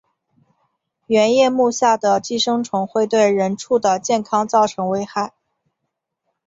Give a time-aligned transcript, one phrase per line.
[1.05, 5.31] 圆叶目下的寄生虫会对人畜的健康造成危害。